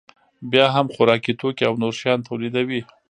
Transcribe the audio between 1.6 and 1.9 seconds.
او